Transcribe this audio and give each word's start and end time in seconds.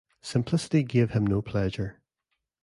Simplicity 0.23 0.81
gave 0.81 1.11
him 1.11 1.27
no 1.27 1.43
pleasure. 1.43 2.01